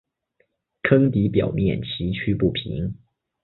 [0.81, 2.95] 坑底表面崎岖不平。